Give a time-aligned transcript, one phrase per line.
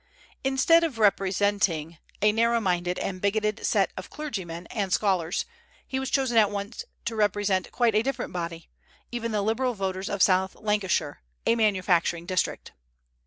[0.43, 5.45] Instead of representing a narrow minded and bigoted set of clergymen and scholars,
[5.85, 8.67] he was chosen at once to represent quite a different body,
[9.11, 12.71] even the liberal voters of South Lancashire, a manufacturing district.